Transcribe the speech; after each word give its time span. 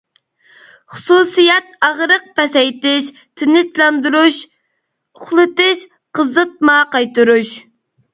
خۇسۇسىيەت 0.91 1.67
ئاغرىق 1.87 2.23
پەسەيتىش، 2.39 3.09
تىنچلاندۇرۇش، 3.41 4.39
ئۇخلىتىش، 4.47 5.85
قىزىتما 6.21 6.79
قايتۇرۇش. 6.97 7.53